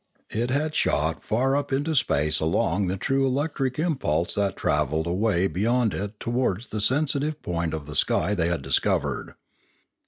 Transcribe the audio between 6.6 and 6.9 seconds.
the